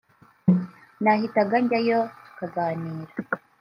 nahitaga 1.03 1.55
njyayo 1.63 1.99
tukaganira 2.37 3.13